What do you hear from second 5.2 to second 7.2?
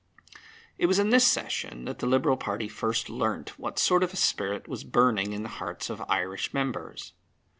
in the hearts of Irish members.